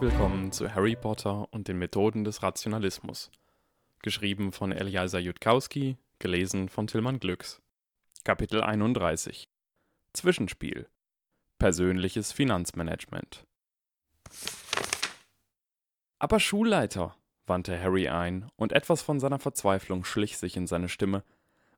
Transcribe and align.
Willkommen 0.00 0.50
zu 0.50 0.74
Harry 0.74 0.96
Potter 0.96 1.46
und 1.50 1.68
den 1.68 1.78
Methoden 1.78 2.24
des 2.24 2.42
Rationalismus. 2.42 3.30
Geschrieben 4.00 4.50
von 4.50 4.72
Eliasa 4.72 5.18
Jutkowski, 5.18 5.98
gelesen 6.18 6.70
von 6.70 6.86
Tillmann 6.86 7.20
Glücks. 7.20 7.60
Kapitel 8.24 8.62
31 8.62 9.50
Zwischenspiel 10.14 10.88
Persönliches 11.58 12.32
Finanzmanagement 12.32 13.44
Aber 16.18 16.40
Schulleiter, 16.40 17.14
wandte 17.46 17.78
Harry 17.78 18.08
ein, 18.08 18.48
und 18.56 18.72
etwas 18.72 19.02
von 19.02 19.20
seiner 19.20 19.38
Verzweiflung 19.38 20.04
schlich 20.04 20.38
sich 20.38 20.56
in 20.56 20.66
seine 20.66 20.88
Stimme. 20.88 21.24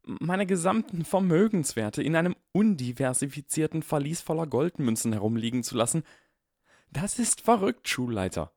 Meine 0.04 0.46
gesamten 0.46 1.04
Vermögenswerte 1.04 2.04
in 2.04 2.14
einem 2.14 2.36
undiversifizierten 2.52 3.82
Verlies 3.82 4.20
voller 4.20 4.46
Goldmünzen 4.46 5.12
herumliegen 5.12 5.64
zu 5.64 5.76
lassen, 5.76 6.04
das 6.92 7.18
ist 7.18 7.40
verrückt, 7.40 7.88
Schulleiter. 7.88 8.52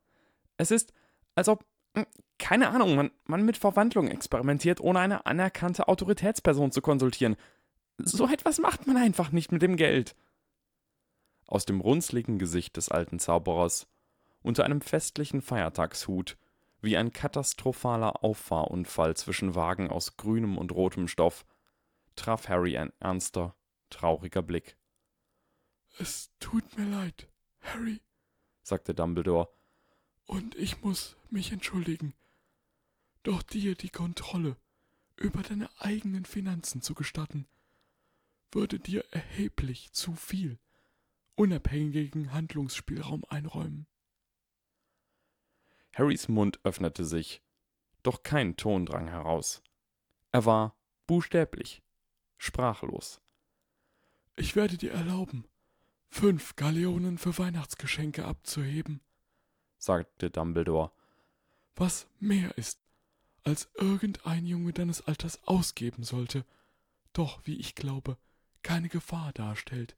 Es 0.57 0.71
ist, 0.71 0.93
als 1.35 1.47
ob, 1.47 1.65
hm, 1.95 2.05
keine 2.37 2.69
Ahnung, 2.69 2.95
man, 2.95 3.11
man 3.25 3.45
mit 3.45 3.57
Verwandlung 3.57 4.09
experimentiert, 4.09 4.81
ohne 4.81 4.99
eine 4.99 5.25
anerkannte 5.25 5.87
Autoritätsperson 5.87 6.71
zu 6.71 6.81
konsultieren. 6.81 7.37
So 7.97 8.27
etwas 8.27 8.59
macht 8.59 8.87
man 8.87 8.97
einfach 8.97 9.31
nicht 9.31 9.51
mit 9.51 9.61
dem 9.61 9.77
Geld. 9.77 10.15
Aus 11.47 11.65
dem 11.65 11.79
runzligen 11.79 12.39
Gesicht 12.39 12.75
des 12.75 12.89
alten 12.89 13.19
Zauberers, 13.19 13.87
unter 14.41 14.65
einem 14.65 14.81
festlichen 14.81 15.41
Feiertagshut, 15.41 16.37
wie 16.81 16.97
ein 16.97 17.13
katastrophaler 17.13 18.23
Auffahrunfall 18.23 19.15
zwischen 19.15 19.55
Wagen 19.55 19.89
aus 19.89 20.17
grünem 20.17 20.57
und 20.57 20.71
rotem 20.73 21.07
Stoff, 21.07 21.45
traf 22.15 22.49
Harry 22.49 22.77
ein 22.77 22.91
ernster, 22.99 23.55
trauriger 23.89 24.41
Blick. 24.41 24.77
Es 25.97 26.31
tut 26.39 26.77
mir 26.77 26.85
leid, 26.85 27.29
Harry, 27.61 28.01
sagte 28.65 28.95
Dumbledore, 28.95 29.49
und 30.25 30.55
ich 30.55 30.81
muss 30.81 31.15
mich 31.29 31.51
entschuldigen. 31.51 32.13
Doch 33.21 33.43
dir 33.43 33.75
die 33.75 33.89
Kontrolle 33.89 34.57
über 35.17 35.43
deine 35.43 35.69
eigenen 35.79 36.25
Finanzen 36.25 36.81
zu 36.81 36.95
gestatten, 36.95 37.47
würde 38.51 38.79
dir 38.79 39.05
erheblich 39.11 39.91
zu 39.93 40.15
viel 40.15 40.57
unabhängigen 41.35 42.33
Handlungsspielraum 42.33 43.23
einräumen. 43.27 43.87
Harrys 45.93 46.27
Mund 46.27 46.59
öffnete 46.63 47.05
sich, 47.05 47.43
doch 48.03 48.23
kein 48.23 48.57
Ton 48.57 48.85
drang 48.85 49.07
heraus. 49.07 49.61
Er 50.31 50.45
war 50.45 50.77
buchstäblich, 51.07 51.83
sprachlos. 52.37 53.21
Ich 54.37 54.55
werde 54.55 54.77
dir 54.77 54.91
erlauben, 54.91 55.45
fünf 56.15 56.55
Galeonen 56.55 57.17
für 57.17 57.37
Weihnachtsgeschenke 57.37 58.23
abzuheben, 58.23 59.01
sagte 59.77 60.31
Dumbledore, 60.31 60.91
was 61.75 62.07
mehr 62.21 62.57
ist, 62.57 62.79
als 63.43 63.67
irgendein 63.75 64.45
Junge 64.45 64.71
deines 64.71 65.05
Alters 65.05 65.45
ausgeben 65.45 66.03
sollte, 66.03 66.45
doch, 67.11 67.41
wie 67.43 67.57
ich 67.57 67.75
glaube, 67.75 68.17
keine 68.63 68.87
Gefahr 68.87 69.33
darstellt. 69.33 69.97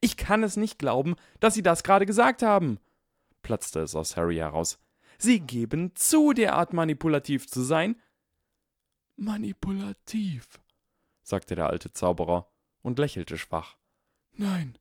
Ich 0.00 0.16
kann 0.16 0.42
es 0.42 0.56
nicht 0.56 0.78
glauben, 0.78 1.16
dass 1.38 1.52
Sie 1.52 1.62
das 1.62 1.84
gerade 1.84 2.06
gesagt 2.06 2.42
haben, 2.42 2.80
platzte 3.42 3.80
es 3.80 3.94
aus 3.94 4.16
Harry 4.16 4.36
heraus. 4.36 4.78
Sie 5.18 5.40
geben 5.40 5.94
zu, 5.94 6.32
derart 6.32 6.72
manipulativ 6.72 7.46
zu 7.46 7.60
sein. 7.60 8.00
Manipulativ, 9.16 10.62
sagte 11.22 11.56
der 11.56 11.68
alte 11.68 11.92
Zauberer 11.92 12.50
und 12.80 12.98
lächelte 12.98 13.36
schwach. 13.36 13.76
Nein, 14.32 14.78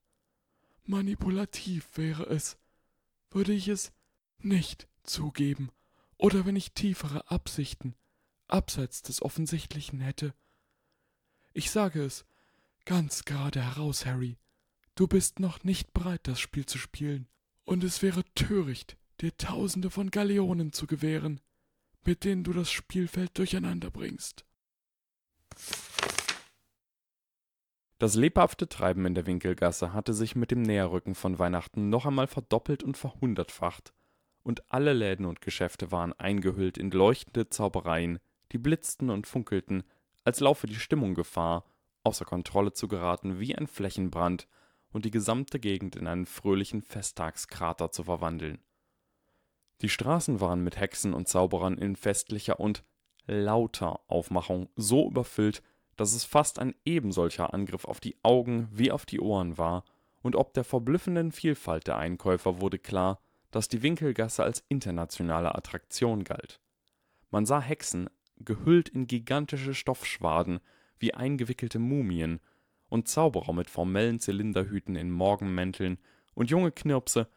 manipulativ 0.83 1.97
wäre 1.97 2.23
es, 2.23 2.57
würde 3.29 3.53
ich 3.53 3.67
es 3.67 3.91
nicht 4.39 4.87
zugeben, 5.03 5.69
oder 6.17 6.45
wenn 6.45 6.55
ich 6.55 6.73
tiefere 6.73 7.29
Absichten 7.31 7.95
abseits 8.47 9.01
des 9.01 9.21
Offensichtlichen 9.21 10.01
hätte. 10.01 10.33
Ich 11.53 11.71
sage 11.71 12.03
es 12.03 12.25
ganz 12.85 13.25
gerade 13.25 13.61
heraus, 13.61 14.05
Harry, 14.05 14.37
du 14.95 15.07
bist 15.07 15.39
noch 15.39 15.63
nicht 15.63 15.93
bereit, 15.93 16.27
das 16.27 16.39
Spiel 16.39 16.65
zu 16.65 16.77
spielen, 16.77 17.27
und 17.63 17.83
es 17.83 18.01
wäre 18.01 18.23
töricht, 18.35 18.97
dir 19.21 19.35
Tausende 19.37 19.89
von 19.89 20.11
Galeonen 20.11 20.73
zu 20.73 20.87
gewähren, 20.87 21.39
mit 22.03 22.23
denen 22.23 22.43
du 22.43 22.53
das 22.53 22.71
Spielfeld 22.71 23.37
durcheinander 23.37 23.91
bringst. 23.91 24.45
Das 28.01 28.15
lebhafte 28.15 28.67
Treiben 28.67 29.05
in 29.05 29.13
der 29.13 29.27
Winkelgasse 29.27 29.93
hatte 29.93 30.15
sich 30.15 30.35
mit 30.35 30.49
dem 30.49 30.63
Näherrücken 30.63 31.13
von 31.13 31.37
Weihnachten 31.37 31.91
noch 31.91 32.07
einmal 32.07 32.25
verdoppelt 32.25 32.81
und 32.81 32.97
verhundertfacht, 32.97 33.93
und 34.41 34.71
alle 34.71 34.93
Läden 34.93 35.27
und 35.27 35.39
Geschäfte 35.39 35.91
waren 35.91 36.11
eingehüllt 36.13 36.79
in 36.79 36.89
leuchtende 36.89 37.49
Zaubereien, 37.49 38.17
die 38.53 38.57
blitzten 38.57 39.11
und 39.11 39.27
funkelten, 39.27 39.83
als 40.23 40.39
laufe 40.39 40.65
die 40.65 40.79
Stimmung 40.79 41.13
Gefahr, 41.13 41.63
außer 42.03 42.25
Kontrolle 42.25 42.73
zu 42.73 42.87
geraten 42.87 43.39
wie 43.39 43.55
ein 43.55 43.67
Flächenbrand 43.67 44.47
und 44.91 45.05
die 45.05 45.11
gesamte 45.11 45.59
Gegend 45.59 45.95
in 45.95 46.07
einen 46.07 46.25
fröhlichen 46.25 46.81
Festtagskrater 46.81 47.91
zu 47.91 48.05
verwandeln. 48.05 48.63
Die 49.83 49.89
Straßen 49.89 50.41
waren 50.41 50.63
mit 50.63 50.79
Hexen 50.79 51.13
und 51.13 51.27
Zauberern 51.27 51.77
in 51.77 51.95
festlicher 51.95 52.59
und 52.59 52.83
lauter 53.27 53.99
Aufmachung 54.07 54.69
so 54.75 55.07
überfüllt, 55.07 55.61
dass 56.01 56.13
es 56.13 56.23
fast 56.23 56.57
ein 56.57 56.73
ebensolcher 56.83 57.53
Angriff 57.53 57.85
auf 57.85 57.99
die 57.99 58.15
Augen 58.23 58.67
wie 58.71 58.91
auf 58.91 59.05
die 59.05 59.19
Ohren 59.19 59.59
war, 59.59 59.83
und 60.23 60.35
ob 60.35 60.51
der 60.55 60.63
verblüffenden 60.63 61.31
Vielfalt 61.31 61.85
der 61.85 61.97
Einkäufer 61.97 62.59
wurde 62.59 62.79
klar, 62.79 63.19
dass 63.51 63.67
die 63.67 63.83
Winkelgasse 63.83 64.43
als 64.43 64.65
internationale 64.67 65.53
Attraktion 65.53 66.23
galt. 66.23 66.59
Man 67.29 67.45
sah 67.45 67.61
Hexen, 67.61 68.09
gehüllt 68.37 68.89
in 68.89 69.05
gigantische 69.05 69.75
Stoffschwaden, 69.75 70.59
wie 70.97 71.13
eingewickelte 71.13 71.77
Mumien, 71.77 72.39
und 72.89 73.07
Zauberer 73.07 73.53
mit 73.53 73.69
formellen 73.69 74.19
Zylinderhüten 74.19 74.95
in 74.95 75.11
Morgenmänteln 75.11 75.99
und 76.33 76.49
junge 76.49 76.71
Knirpse, 76.71 77.27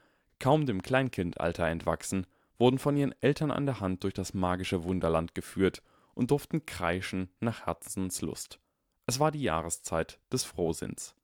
kaum 0.40 0.64
dem 0.64 0.80
Kleinkindalter 0.80 1.68
entwachsen, 1.68 2.26
wurden 2.56 2.78
von 2.78 2.96
ihren 2.96 3.14
Eltern 3.20 3.50
an 3.50 3.66
der 3.66 3.80
Hand 3.80 4.04
durch 4.04 4.14
das 4.14 4.32
magische 4.32 4.84
Wunderland 4.84 5.34
geführt 5.34 5.82
und 6.14 6.30
durften 6.30 6.66
kreischen 6.66 7.30
nach 7.40 7.66
Herzenslust. 7.66 8.60
Es 9.06 9.20
war 9.20 9.30
die 9.30 9.42
Jahreszeit 9.42 10.20
des 10.32 10.44
Frohsinns. 10.44 11.14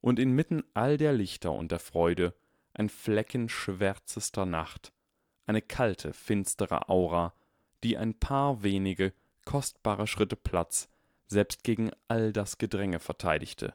Und 0.00 0.18
inmitten 0.18 0.64
all 0.74 0.96
der 0.96 1.12
Lichter 1.12 1.52
und 1.52 1.72
der 1.72 1.78
Freude 1.78 2.34
ein 2.74 2.88
Flecken 2.88 3.48
schwärzester 3.48 4.46
Nacht, 4.46 4.92
eine 5.46 5.62
kalte, 5.62 6.12
finstere 6.12 6.88
Aura, 6.88 7.34
die 7.82 7.96
ein 7.96 8.18
paar 8.18 8.62
wenige, 8.62 9.12
kostbare 9.44 10.06
Schritte 10.06 10.36
Platz 10.36 10.88
selbst 11.26 11.64
gegen 11.64 11.90
all 12.08 12.32
das 12.32 12.58
Gedränge 12.58 13.00
verteidigte. 13.00 13.74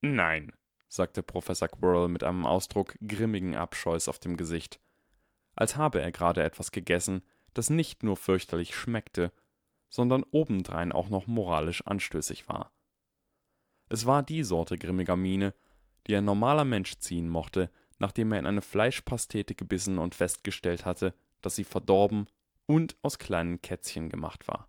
Nein, 0.00 0.52
sagte 0.88 1.22
Professor 1.22 1.68
Quirrell 1.68 2.08
mit 2.08 2.22
einem 2.22 2.46
Ausdruck 2.46 2.96
grimmigen 3.06 3.56
Abscheus 3.56 4.08
auf 4.08 4.18
dem 4.18 4.36
Gesicht, 4.36 4.80
als 5.54 5.76
habe 5.76 6.00
er 6.00 6.12
gerade 6.12 6.42
etwas 6.42 6.70
gegessen, 6.70 7.22
das 7.54 7.70
nicht 7.70 8.02
nur 8.02 8.16
fürchterlich 8.16 8.74
schmeckte, 8.74 9.32
sondern 9.88 10.24
obendrein 10.30 10.92
auch 10.92 11.08
noch 11.08 11.26
moralisch 11.26 11.86
anstößig 11.86 12.48
war. 12.48 12.72
Es 13.88 14.06
war 14.06 14.22
die 14.22 14.44
Sorte 14.44 14.78
grimmiger 14.78 15.16
Miene, 15.16 15.54
die 16.06 16.16
ein 16.16 16.24
normaler 16.24 16.64
Mensch 16.64 16.98
ziehen 16.98 17.28
mochte, 17.28 17.70
nachdem 17.98 18.32
er 18.32 18.38
in 18.38 18.46
eine 18.46 18.62
Fleischpastete 18.62 19.54
gebissen 19.54 19.98
und 19.98 20.14
festgestellt 20.14 20.86
hatte, 20.86 21.14
dass 21.42 21.56
sie 21.56 21.64
verdorben 21.64 22.28
und 22.66 22.96
aus 23.02 23.18
kleinen 23.18 23.60
Kätzchen 23.60 24.08
gemacht 24.08 24.46
war. 24.48 24.68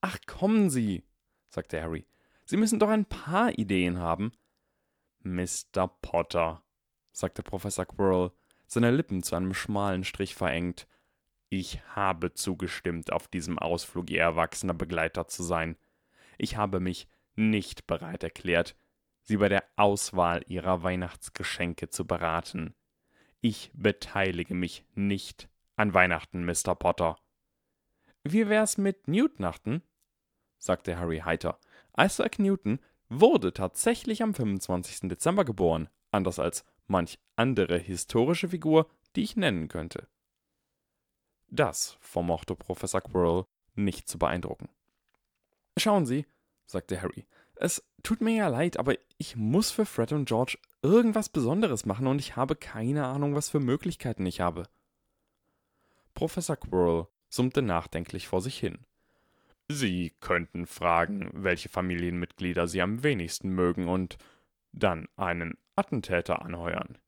Ach, 0.00 0.18
kommen 0.26 0.70
Sie, 0.70 1.02
sagte 1.48 1.82
Harry. 1.82 2.06
Sie 2.44 2.56
müssen 2.56 2.78
doch 2.78 2.88
ein 2.88 3.04
paar 3.04 3.58
Ideen 3.58 3.98
haben. 3.98 4.32
Mr. 5.20 5.88
Potter, 6.00 6.62
sagte 7.12 7.42
Professor 7.42 7.84
Quirrell, 7.84 8.30
seine 8.66 8.90
Lippen 8.90 9.22
zu 9.22 9.34
einem 9.34 9.52
schmalen 9.52 10.04
Strich 10.04 10.34
verengt, 10.34 10.86
ich 11.50 11.80
habe 11.94 12.34
zugestimmt, 12.34 13.12
auf 13.12 13.28
diesem 13.28 13.58
Ausflug 13.58 14.10
Ihr 14.10 14.20
erwachsener 14.20 14.74
Begleiter 14.74 15.28
zu 15.28 15.42
sein. 15.42 15.76
Ich 16.36 16.56
habe 16.56 16.80
mich 16.80 17.08
nicht 17.36 17.86
bereit 17.86 18.22
erklärt, 18.22 18.76
Sie 19.22 19.36
bei 19.36 19.48
der 19.48 19.64
Auswahl 19.76 20.42
Ihrer 20.46 20.82
Weihnachtsgeschenke 20.82 21.90
zu 21.90 22.06
beraten. 22.06 22.74
Ich 23.40 23.70
beteilige 23.74 24.54
mich 24.54 24.84
nicht 24.94 25.48
an 25.76 25.94
Weihnachten, 25.94 26.44
Mr. 26.44 26.74
Potter. 26.74 27.18
Wie 28.24 28.48
wär's 28.48 28.78
mit 28.78 29.06
Newtnachten? 29.06 29.82
sagte 30.58 30.98
Harry 30.98 31.20
heiter. 31.20 31.60
Isaac 31.96 32.38
Newton 32.38 32.80
wurde 33.08 33.52
tatsächlich 33.52 34.22
am 34.22 34.34
25. 34.34 35.08
Dezember 35.08 35.44
geboren, 35.44 35.88
anders 36.10 36.38
als 36.38 36.64
manch 36.86 37.18
andere 37.36 37.78
historische 37.78 38.48
Figur, 38.48 38.90
die 39.14 39.22
ich 39.22 39.36
nennen 39.36 39.68
könnte. 39.68 40.08
Das 41.50 41.96
vermochte 42.00 42.54
Professor 42.54 43.00
Quirrell 43.00 43.44
nicht 43.74 44.08
zu 44.08 44.18
beeindrucken. 44.18 44.68
Schauen 45.76 46.06
Sie, 46.06 46.26
sagte 46.66 47.00
Harry, 47.00 47.26
es 47.56 47.82
tut 48.02 48.20
mir 48.20 48.34
ja 48.34 48.48
leid, 48.48 48.76
aber 48.78 48.94
ich 49.16 49.36
muss 49.36 49.70
für 49.70 49.86
Fred 49.86 50.12
und 50.12 50.28
George 50.28 50.58
irgendwas 50.82 51.28
Besonderes 51.28 51.86
machen 51.86 52.06
und 52.06 52.20
ich 52.20 52.36
habe 52.36 52.54
keine 52.54 53.06
Ahnung, 53.06 53.34
was 53.34 53.48
für 53.48 53.60
Möglichkeiten 53.60 54.26
ich 54.26 54.40
habe. 54.40 54.64
Professor 56.14 56.56
Quirrell 56.56 57.06
summte 57.28 57.62
nachdenklich 57.62 58.28
vor 58.28 58.40
sich 58.40 58.58
hin. 58.58 58.78
Sie 59.68 60.14
könnten 60.20 60.66
fragen, 60.66 61.30
welche 61.32 61.68
Familienmitglieder 61.68 62.66
Sie 62.66 62.80
am 62.80 63.02
wenigsten 63.02 63.50
mögen 63.50 63.88
und 63.88 64.16
dann 64.72 65.08
einen 65.16 65.58
Attentäter 65.76 66.42
anheuern. 66.42 66.98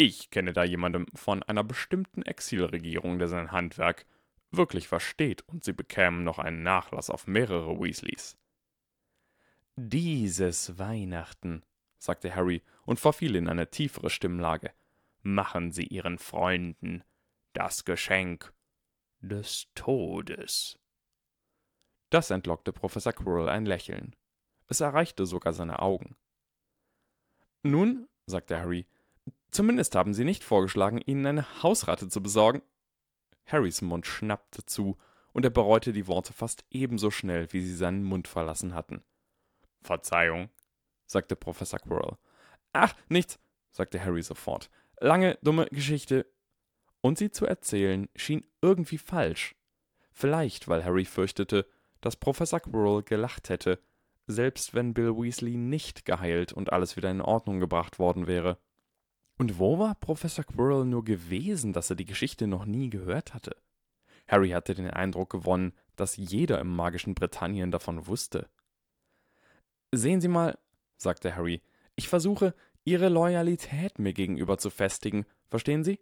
Ich 0.00 0.30
kenne 0.30 0.52
da 0.52 0.62
jemanden 0.62 1.06
von 1.16 1.42
einer 1.42 1.64
bestimmten 1.64 2.22
Exilregierung, 2.22 3.18
der 3.18 3.26
sein 3.26 3.50
Handwerk 3.50 4.06
wirklich 4.52 4.86
versteht, 4.86 5.42
und 5.48 5.64
Sie 5.64 5.72
bekämen 5.72 6.22
noch 6.22 6.38
einen 6.38 6.62
Nachlass 6.62 7.10
auf 7.10 7.26
mehrere 7.26 7.80
Weasleys. 7.80 8.38
Dieses 9.74 10.78
Weihnachten, 10.78 11.64
sagte 11.98 12.32
Harry 12.32 12.62
und 12.84 13.00
verfiel 13.00 13.34
in 13.34 13.48
eine 13.48 13.70
tiefere 13.72 14.08
Stimmlage, 14.08 14.72
machen 15.22 15.72
Sie 15.72 15.88
Ihren 15.88 16.18
Freunden 16.18 17.02
das 17.52 17.84
Geschenk 17.84 18.54
des 19.20 19.66
Todes. 19.74 20.78
Das 22.10 22.30
entlockte 22.30 22.72
Professor 22.72 23.12
Quirrell 23.12 23.48
ein 23.48 23.66
Lächeln. 23.66 24.14
Es 24.68 24.80
erreichte 24.80 25.26
sogar 25.26 25.52
seine 25.52 25.80
Augen. 25.80 26.16
Nun, 27.64 28.08
sagte 28.26 28.60
Harry, 28.60 28.86
zumindest 29.50 29.94
haben 29.94 30.14
Sie 30.14 30.24
nicht 30.24 30.44
vorgeschlagen, 30.44 31.00
Ihnen 31.04 31.26
eine 31.26 31.62
Hausratte 31.62 32.08
zu 32.08 32.22
besorgen. 32.22 32.62
Harrys 33.46 33.82
Mund 33.82 34.06
schnappte 34.06 34.64
zu, 34.66 34.96
und 35.32 35.44
er 35.44 35.50
bereute 35.50 35.92
die 35.92 36.06
Worte 36.06 36.32
fast 36.32 36.64
ebenso 36.70 37.10
schnell, 37.10 37.52
wie 37.52 37.60
sie 37.60 37.76
seinen 37.76 38.02
Mund 38.02 38.26
verlassen 38.26 38.74
hatten. 38.74 39.04
Verzeihung, 39.82 40.50
sagte 41.06 41.36
Professor 41.36 41.78
Quirrell. 41.78 42.16
Ach, 42.72 42.94
nichts, 43.08 43.38
sagte 43.70 44.04
Harry 44.04 44.22
sofort. 44.22 44.70
Lange, 45.00 45.38
dumme 45.42 45.66
Geschichte. 45.66 46.26
Und 47.00 47.18
sie 47.18 47.30
zu 47.30 47.46
erzählen 47.46 48.08
schien 48.16 48.44
irgendwie 48.62 48.98
falsch. 48.98 49.54
Vielleicht, 50.10 50.66
weil 50.66 50.84
Harry 50.84 51.04
fürchtete, 51.04 51.66
dass 52.00 52.16
Professor 52.16 52.58
Quirrell 52.58 53.04
gelacht 53.04 53.48
hätte, 53.48 53.78
selbst 54.26 54.74
wenn 54.74 54.94
Bill 54.94 55.16
Weasley 55.16 55.56
nicht 55.56 56.04
geheilt 56.04 56.52
und 56.52 56.72
alles 56.72 56.96
wieder 56.96 57.10
in 57.10 57.20
Ordnung 57.20 57.60
gebracht 57.60 57.98
worden 57.98 58.26
wäre. 58.26 58.58
Und 59.38 59.60
wo 59.60 59.78
war 59.78 59.94
Professor 59.94 60.44
Quirrell 60.44 60.84
nur 60.84 61.04
gewesen, 61.04 61.72
dass 61.72 61.90
er 61.90 61.96
die 61.96 62.04
Geschichte 62.04 62.48
noch 62.48 62.64
nie 62.64 62.90
gehört 62.90 63.34
hatte? 63.34 63.56
Harry 64.26 64.50
hatte 64.50 64.74
den 64.74 64.90
Eindruck 64.90 65.30
gewonnen, 65.30 65.72
dass 65.96 66.16
jeder 66.16 66.60
im 66.60 66.74
magischen 66.74 67.14
Britannien 67.14 67.70
davon 67.70 68.08
wusste. 68.08 68.48
Sehen 69.92 70.20
Sie 70.20 70.28
mal, 70.28 70.58
sagte 70.96 71.34
Harry, 71.34 71.62
ich 71.94 72.08
versuche, 72.08 72.54
Ihre 72.84 73.08
Loyalität 73.08 73.98
mir 73.98 74.12
gegenüber 74.12 74.58
zu 74.58 74.70
festigen, 74.70 75.24
verstehen 75.48 75.84
Sie? 75.84 76.00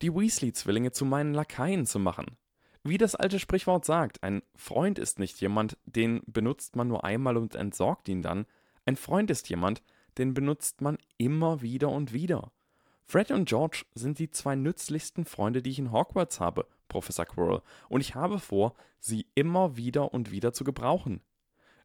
Die 0.00 0.14
Weasley-Zwillinge 0.14 0.92
zu 0.92 1.04
meinen 1.04 1.34
Lakaien 1.34 1.84
zu 1.84 1.98
machen. 1.98 2.36
Wie 2.84 2.98
das 2.98 3.16
alte 3.16 3.38
Sprichwort 3.38 3.84
sagt, 3.84 4.22
ein 4.22 4.42
Freund 4.54 4.98
ist 4.98 5.18
nicht 5.18 5.40
jemand, 5.40 5.76
den 5.84 6.22
benutzt 6.26 6.76
man 6.76 6.88
nur 6.88 7.04
einmal 7.04 7.36
und 7.36 7.54
entsorgt 7.54 8.08
ihn 8.08 8.22
dann. 8.22 8.46
Ein 8.86 8.96
Freund 8.96 9.30
ist 9.30 9.48
jemand, 9.48 9.82
den 10.16 10.32
benutzt 10.32 10.80
man 10.80 10.96
immer 11.16 11.60
wieder 11.60 11.88
und 11.88 12.12
wieder. 12.12 12.52
Fred 13.10 13.30
und 13.30 13.48
George 13.48 13.86
sind 13.94 14.18
die 14.18 14.30
zwei 14.30 14.54
nützlichsten 14.54 15.24
Freunde, 15.24 15.62
die 15.62 15.70
ich 15.70 15.78
in 15.78 15.92
Hogwarts 15.92 16.40
habe, 16.40 16.66
Professor 16.88 17.24
Quirrell, 17.24 17.62
und 17.88 18.02
ich 18.02 18.14
habe 18.14 18.38
vor, 18.38 18.74
sie 19.00 19.26
immer 19.34 19.78
wieder 19.78 20.12
und 20.12 20.30
wieder 20.30 20.52
zu 20.52 20.62
gebrauchen. 20.62 21.22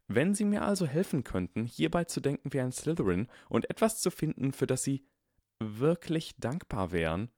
Wenn 0.06 0.34
Sie 0.34 0.44
mir 0.44 0.60
also 0.60 0.84
helfen 0.84 1.24
könnten, 1.24 1.64
hierbei 1.64 2.04
zu 2.04 2.20
denken 2.20 2.52
wie 2.52 2.60
ein 2.60 2.72
Slytherin 2.72 3.26
und 3.48 3.70
etwas 3.70 4.02
zu 4.02 4.10
finden, 4.10 4.52
für 4.52 4.66
das 4.66 4.82
Sie 4.82 5.06
wirklich 5.60 6.36
dankbar 6.36 6.92
wären, 6.92 7.30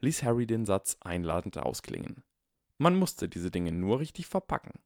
ließ 0.00 0.22
Harry 0.22 0.46
den 0.46 0.66
Satz 0.66 0.98
einladend 1.00 1.56
ausklingen. 1.56 2.22
Man 2.76 2.94
musste 2.94 3.26
diese 3.26 3.50
Dinge 3.50 3.72
nur 3.72 4.00
richtig 4.00 4.26
verpacken. 4.26 4.78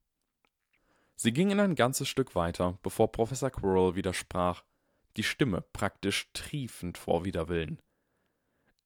Sie 1.16 1.32
gingen 1.32 1.58
ein 1.58 1.74
ganzes 1.74 2.06
Stück 2.06 2.36
weiter, 2.36 2.78
bevor 2.84 3.10
Professor 3.10 3.50
Quirrell 3.50 3.96
widersprach, 3.96 4.62
die 5.16 5.24
Stimme 5.24 5.62
praktisch 5.72 6.30
triefend 6.34 6.98
vor 6.98 7.24
Widerwillen. 7.24 7.80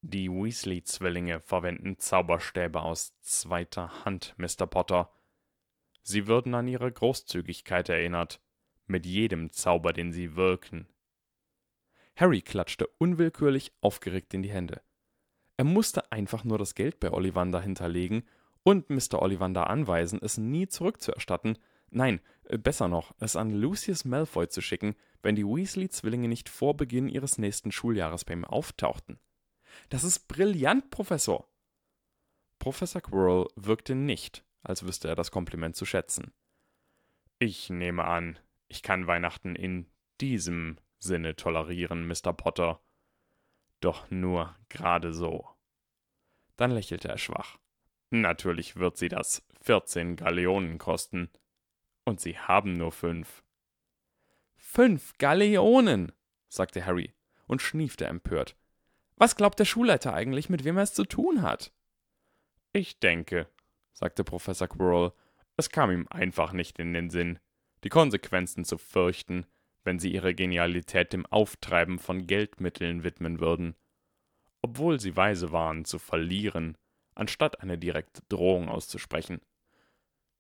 Die 0.05 0.29
Weasley-Zwillinge 0.29 1.41
verwenden 1.41 1.97
Zauberstäbe 1.97 2.83
aus 2.83 3.17
zweiter 3.21 4.05
Hand, 4.05 4.35
Mr. 4.37 4.67
Potter. 4.67 5.13
Sie 6.03 6.27
würden 6.27 6.55
an 6.55 6.67
ihre 6.67 6.91
Großzügigkeit 6.91 7.89
erinnert, 7.89 8.41
mit 8.87 9.07
jedem 9.07 9.53
Zauber, 9.53 9.93
den 9.93 10.13
sie 10.13 10.35
wirken. 10.35 10.89
Harry 12.17 12.43
klatschte 12.43 12.89
unwillkürlich 12.99 13.73
aufgeregt 13.81 14.35
in 14.35 14.43
die 14.43 14.51
Hände. 14.51 14.83
Er 15.57 15.65
musste 15.65 16.11
einfach 16.11 16.43
nur 16.43 16.59
das 16.59 16.75
Geld 16.75 16.99
bei 16.99 17.13
Ollivander 17.13 17.61
hinterlegen 17.61 18.25
und 18.65 18.91
Mr. 18.91 19.23
Ollivander 19.23 19.71
anweisen, 19.71 20.19
es 20.21 20.37
nie 20.37 20.67
zurückzuerstatten, 20.67 21.59
nein, 21.91 22.21
besser 22.49 22.89
noch, 22.89 23.15
es 23.21 23.37
an 23.37 23.51
Lucius 23.51 24.05
Malfoy 24.05 24.49
zu 24.49 24.63
schicken, 24.63 24.97
wenn 25.23 25.37
die 25.37 25.47
Weasley-Zwillinge 25.47 26.27
nicht 26.27 26.49
vor 26.49 26.77
Beginn 26.77 27.09
ihres 27.09 27.39
nächsten 27.39 27.71
Schuljahres 27.71 28.25
bei 28.25 28.33
ihm 28.33 28.45
auftauchten. 28.45 29.21
Das 29.89 30.05
ist 30.05 30.29
brillant, 30.29 30.91
Professor! 30.91 31.49
Professor 32.59 33.01
Quirrell 33.01 33.49
wirkte 33.57 33.95
nicht, 33.95 34.45
als 34.63 34.85
wüsste 34.85 35.09
er 35.09 35.17
das 35.17 35.31
Kompliment 35.31 35.75
zu 35.77 35.85
schätzen. 35.85 36.33
Ich 37.39 37.71
nehme 37.71 38.05
an, 38.05 38.39
ich 38.69 38.83
kann 38.83 39.07
Weihnachten 39.07 39.57
in 39.57 39.91
diesem 40.21 40.79
Sinne 40.99 41.35
tolerieren, 41.35 42.07
Mr. 42.07 42.33
Potter. 42.33 42.81
Doch 43.81 44.11
nur 44.11 44.55
gerade 44.69 45.13
so. 45.13 45.49
Dann 46.57 46.71
lächelte 46.71 47.09
er 47.09 47.19
schwach. 47.19 47.59
Natürlich 48.11 48.77
wird 48.77 48.97
sie 48.97 49.09
das 49.09 49.45
14 49.63 50.17
Galeonen 50.17 50.79
kosten. 50.79 51.31
Und 52.05 52.21
sie 52.21 52.39
haben 52.39 52.75
nur 52.75 52.93
fünf. 52.93 53.43
Fünf 54.57 55.19
Galeonen, 55.19 56.13
sagte 56.49 56.87
Harry 56.87 57.13
und 57.47 57.61
schniefte 57.61 58.07
empört. 58.07 58.57
Was 59.17 59.37
glaubt 59.37 59.59
der 59.59 59.65
Schulleiter 59.65 60.15
eigentlich, 60.15 60.49
mit 60.49 60.65
wem 60.65 60.77
er 60.77 60.85
es 60.85 60.95
zu 60.95 61.05
tun 61.05 61.43
hat? 61.43 61.73
Ich 62.73 62.99
denke, 62.99 63.49
sagte 63.93 64.25
Professor 64.25 64.69
Quirrell, 64.69 65.13
es 65.57 65.71
kam 65.71 65.91
ihm 65.91 66.09
einfach 66.09 66.53
nicht 66.53 66.79
in 66.79 66.93
den 66.93 67.11
Sinn, 67.11 67.39
die 67.85 67.89
Konsequenzen 67.89 68.65
zu 68.65 68.79
fürchten, 68.79 69.47
wenn 69.85 69.99
sie 69.99 70.13
ihre 70.13 70.35
Genialität 70.35 71.13
dem 71.13 71.27
Auftreiben 71.27 71.99
von 71.99 72.27
Geldmitteln 72.27 73.05
widmen 73.05 73.41
würden. 73.41 73.75
Obwohl 74.63 75.01
sie 75.01 75.17
weise 75.17 75.53
waren, 75.53 75.85
zu 75.85 75.99
verlieren, 75.99 76.79
anstatt 77.15 77.61
eine 77.61 77.79
direkte 77.79 78.23
Drohung 78.29 78.69
auszusprechen. 78.69 79.41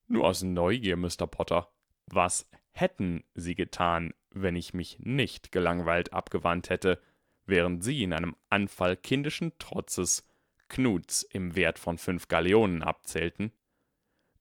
Nur 0.07 0.26
aus 0.26 0.43
Neugier, 0.43 0.97
Mr. 0.97 1.26
Potter. 1.26 1.73
Was 2.07 2.49
hätten 2.73 3.25
Sie 3.35 3.55
getan, 3.55 4.14
wenn 4.31 4.57
ich 4.57 4.75
mich 4.75 4.99
nicht 5.00 5.52
gelangweilt 5.52 6.12
abgewandt 6.12 6.71
hätte, 6.71 7.00
während 7.46 7.82
Sie 7.84 8.02
in 8.02 8.12
einem 8.12 8.37
Anfall 8.49 8.96
kindischen 8.96 9.56
Trotzes 9.58 10.26
Knuts 10.68 11.22
im 11.22 11.54
Wert 11.54 11.78
von 11.78 11.99
fünf 11.99 12.28
Galeonen 12.28 12.82
abzählten? 12.82 13.52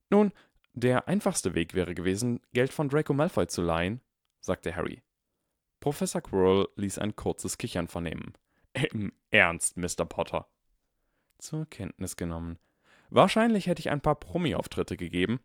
Nun, 0.09 0.31
der 0.73 1.07
einfachste 1.07 1.53
Weg 1.53 1.73
wäre 1.73 1.93
gewesen, 1.93 2.39
Geld 2.53 2.71
von 2.71 2.89
Draco 2.89 3.13
Malfoy 3.13 3.47
zu 3.47 3.61
leihen, 3.61 4.01
sagte 4.39 4.75
Harry. 4.75 5.01
Professor 5.79 6.21
Quirrell 6.21 6.67
ließ 6.75 6.99
ein 6.99 7.15
kurzes 7.15 7.57
Kichern 7.57 7.87
vernehmen. 7.87 8.33
Im 8.73 9.11
Ernst, 9.31 9.77
Mr. 9.77 10.05
Potter, 10.05 10.47
zur 11.39 11.65
Kenntnis 11.65 12.15
genommen. 12.15 12.57
Wahrscheinlich 13.09 13.67
hätte 13.67 13.81
ich 13.81 13.89
ein 13.89 13.99
paar 13.99 14.15
Promi-Auftritte 14.15 14.95
gegeben. 14.95 15.41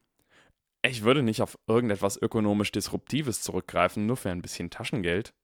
Ich 0.83 1.03
würde 1.03 1.23
nicht 1.23 1.43
auf 1.43 1.59
irgendetwas 1.67 2.17
ökonomisch 2.21 2.71
Disruptives 2.71 3.43
zurückgreifen, 3.43 4.07
nur 4.07 4.17
für 4.17 4.31
ein 4.31 4.43
bisschen 4.43 4.71
Taschengeld. 4.71 5.35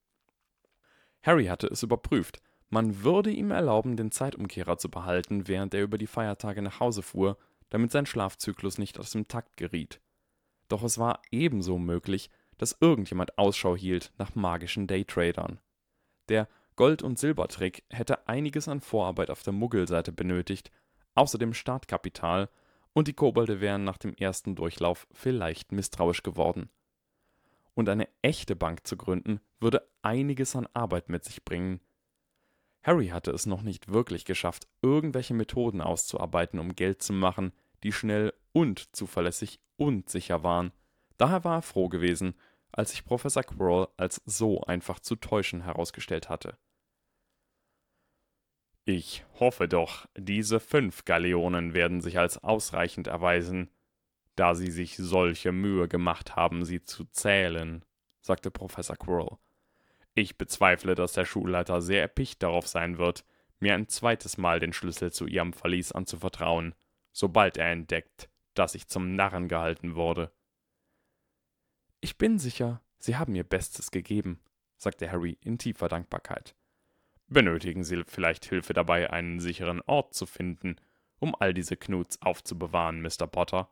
Harry 1.23 1.47
hatte 1.47 1.67
es 1.69 1.83
überprüft. 1.83 2.41
Man 2.69 3.03
würde 3.03 3.31
ihm 3.31 3.51
erlauben, 3.51 3.97
den 3.97 4.11
Zeitumkehrer 4.11 4.79
zu 4.79 4.91
behalten, 4.91 5.47
während 5.47 5.75
er 5.75 5.83
über 5.83 5.99
die 5.99 6.07
Feiertage 6.07 6.63
nach 6.63 6.81
Hause 6.81 7.03
fuhr, 7.03 7.37
damit 7.71 7.93
sein 7.93 8.07
Schlafzyklus 8.07 8.79
nicht 8.79 8.99
aus 8.99 9.11
dem 9.11 9.29
Takt 9.29 9.57
geriet. 9.57 10.01
Doch 10.69 10.83
es 10.83 10.99
war 10.99 11.21
ebenso 11.31 11.79
möglich, 11.79 12.31
dass 12.59 12.77
irgendjemand 12.81 13.39
Ausschau 13.39 13.77
hielt 13.77 14.13
nach 14.19 14.35
magischen 14.35 14.87
Daytradern. 14.87 15.61
Der 16.29 16.49
Gold- 16.77 17.03
und 17.03 17.19
Silbertrick 17.19 17.85
hätte 17.91 18.27
einiges 18.29 18.69
an 18.69 18.81
Vorarbeit 18.81 19.31
auf 19.31 19.43
der 19.43 19.53
Muggelseite 19.53 20.13
benötigt, 20.13 20.71
außerdem 21.15 21.55
Startkapital, 21.55 22.49
und 22.95 23.09
die 23.09 23.15
Kobolde 23.15 23.61
wären 23.61 23.85
nach 23.85 23.99
dem 23.99 24.15
ersten 24.15 24.55
Durchlauf 24.55 25.07
vielleicht 25.13 25.73
misstrauisch 25.73 26.23
geworden. 26.23 26.71
Und 27.75 27.89
eine 27.89 28.09
echte 28.21 28.55
Bank 28.55 28.87
zu 28.87 28.97
gründen, 28.97 29.41
würde 29.61 29.89
einiges 30.03 30.55
an 30.57 30.69
Arbeit 30.75 31.09
mit 31.09 31.25
sich 31.25 31.45
bringen. 31.45 31.81
Harry 32.83 33.09
hatte 33.09 33.31
es 33.31 33.47
noch 33.47 33.63
nicht 33.63 33.93
wirklich 33.93 34.25
geschafft, 34.25 34.67
irgendwelche 34.83 35.35
Methoden 35.35 35.81
auszuarbeiten, 35.81 36.59
um 36.59 36.75
Geld 36.75 37.03
zu 37.03 37.13
machen, 37.13 37.53
die 37.83 37.93
schnell 37.93 38.33
und 38.53 38.95
zuverlässig 38.95 39.61
und 39.77 40.11
sicher 40.11 40.43
waren. 40.43 40.73
Daher 41.17 41.45
war 41.45 41.59
er 41.59 41.63
froh 41.63 41.89
gewesen, 41.89 42.35
als 42.73 42.91
sich 42.91 43.05
Professor 43.05 43.43
Quirrell 43.43 43.89
als 43.97 44.23
so 44.25 44.63
einfach 44.63 44.99
zu 44.99 45.17
täuschen 45.17 45.63
herausgestellt 45.63 46.29
hatte. 46.29 46.59
Ich 48.85 49.25
hoffe 49.39 49.69
doch, 49.69 50.07
diese 50.17 50.59
fünf 50.59 51.05
Galeonen 51.05 51.73
werden 51.75 52.01
sich 52.01 52.19
als 52.19 52.43
ausreichend 52.43 53.07
erweisen, 53.07 53.71
da 54.37 54.55
sie 54.55 54.71
sich 54.71 54.97
solche 54.97 55.53
Mühe 55.53 55.89
gemacht 55.89 56.37
haben, 56.37 56.65
sie 56.65 56.83
zu 56.83 57.05
zählen, 57.05 57.85
sagte 58.21 58.51
Professor 58.51 58.97
Quirrell. 58.97 59.39
Ich 60.15 60.37
bezweifle, 60.37 60.95
dass 60.95 61.13
der 61.13 61.25
Schulleiter 61.25 61.81
sehr 61.81 62.03
erpicht 62.03 62.43
darauf 62.43 62.67
sein 62.67 62.99
wird, 62.99 63.25
mir 63.61 63.75
ein 63.75 63.89
zweites 63.89 64.39
Mal 64.39 64.59
den 64.59 64.73
Schlüssel 64.73 65.13
zu 65.13 65.27
ihrem 65.27 65.53
Verlies 65.53 65.93
anzuvertrauen, 65.93 66.75
sobald 67.13 67.57
er 67.57 67.71
entdeckt, 67.71 68.29
dass 68.55 68.75
ich 68.75 68.89
zum 68.89 69.15
Narren 69.15 69.49
gehalten 69.49 69.95
wurde. 69.95 70.31
Ich 72.01 72.19
bin 72.19 72.39
sicher, 72.39 72.83
Sie 72.99 73.17
haben 73.17 73.35
Ihr 73.35 73.45
Bestes 73.45 73.91
gegeben, 73.91 74.41
sagte 74.77 75.11
Harry 75.11 75.39
in 75.41 75.59
tiefer 75.59 75.89
Dankbarkeit. 75.89 76.55
Benötigen 77.29 77.85
Sie 77.85 78.03
vielleicht 78.05 78.45
Hilfe 78.45 78.75
dabei, 78.75 79.11
einen 79.11 79.41
sicheren 79.41 79.81
Ort 79.83 80.15
zu 80.15 80.27
finden, 80.27 80.77
um 81.19 81.35
all 81.39 81.55
diese 81.55 81.77
Knuts 81.77 82.21
aufzubewahren, 82.21 83.01
Mr. 83.01 83.27
Potter? 83.27 83.71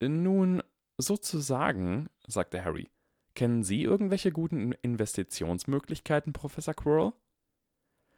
Nun, 0.00 0.62
sozusagen, 0.98 2.08
sagte 2.26 2.62
Harry. 2.64 2.90
Kennen 3.34 3.62
Sie 3.62 3.82
irgendwelche 3.82 4.30
guten 4.30 4.72
Investitionsmöglichkeiten, 4.72 6.32
Professor 6.32 6.74
Quirrell? 6.74 7.12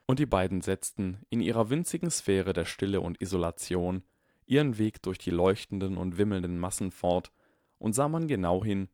Und 0.06 0.18
die 0.18 0.26
beiden 0.26 0.60
setzten 0.60 1.18
in 1.28 1.40
ihrer 1.40 1.70
winzigen 1.70 2.10
Sphäre 2.10 2.52
der 2.52 2.64
Stille 2.64 3.00
und 3.00 3.20
Isolation 3.20 4.02
ihren 4.46 4.78
Weg 4.78 5.02
durch 5.02 5.18
die 5.18 5.30
leuchtenden 5.30 5.96
und 5.98 6.18
wimmelnden 6.18 6.58
Massen 6.58 6.90
fort, 6.90 7.32
und 7.78 7.92
sah 7.92 8.08
man 8.08 8.26
genau 8.26 8.64
hin, 8.64 8.88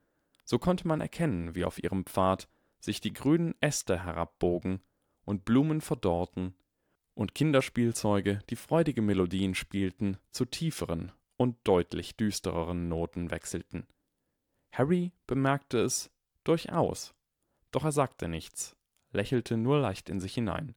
so 0.44 0.58
konnte 0.58 0.86
man 0.86 1.00
erkennen, 1.00 1.54
wie 1.54 1.64
auf 1.64 1.82
ihrem 1.82 2.04
Pfad 2.04 2.48
sich 2.80 3.00
die 3.00 3.12
grünen 3.12 3.54
Äste 3.60 4.04
herabbogen 4.04 4.80
und 5.24 5.44
Blumen 5.46 5.80
verdorrten 5.80 6.54
und 7.14 7.34
Kinderspielzeuge, 7.34 8.40
die 8.50 8.56
freudige 8.56 9.00
Melodien 9.00 9.54
spielten, 9.54 10.18
zu 10.32 10.44
tieferen 10.44 11.12
und 11.36 11.56
deutlich 11.64 12.16
düstereren 12.16 12.88
Noten 12.88 13.30
wechselten. 13.30 13.86
Harry 14.72 15.12
bemerkte 15.26 15.78
es 15.78 16.10
durchaus, 16.44 17.14
doch 17.70 17.84
er 17.84 17.92
sagte 17.92 18.28
nichts, 18.28 18.76
lächelte 19.12 19.56
nur 19.56 19.78
leicht 19.78 20.08
in 20.08 20.20
sich 20.20 20.34
hinein. 20.34 20.74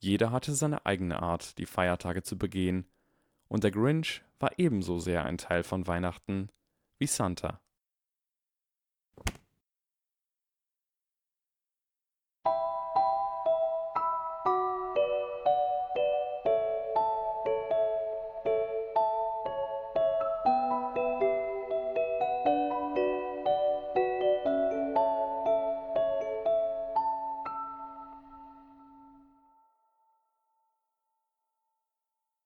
Jeder 0.00 0.30
hatte 0.30 0.54
seine 0.54 0.86
eigene 0.86 1.22
Art, 1.22 1.58
die 1.58 1.66
Feiertage 1.66 2.22
zu 2.22 2.38
begehen, 2.38 2.86
und 3.48 3.64
der 3.64 3.70
Grinch 3.70 4.22
war 4.38 4.58
ebenso 4.58 4.98
sehr 4.98 5.24
ein 5.24 5.38
Teil 5.38 5.62
von 5.62 5.86
Weihnachten 5.86 6.50
wie 6.98 7.06
Santa 7.06 7.60